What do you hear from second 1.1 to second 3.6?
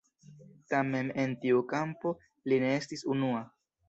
en tiu kampo li ne estis unua.